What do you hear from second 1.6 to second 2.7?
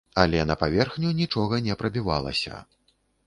не прабівалася.